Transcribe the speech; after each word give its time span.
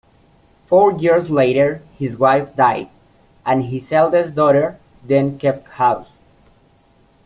Four 0.65 0.93
years 0.93 1.29
later, 1.29 1.83
his 1.95 2.17
wife 2.17 2.55
died, 2.55 2.89
and 3.45 3.65
his 3.65 3.91
eldest 3.91 4.33
daughter 4.33 4.79
then 5.05 5.37
kept 5.37 5.67
house. 5.73 6.09